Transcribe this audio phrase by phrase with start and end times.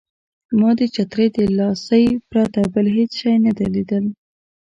[0.59, 4.05] ما د چترۍ د لاسۍ پرته بل هېڅ شی نه لیدل.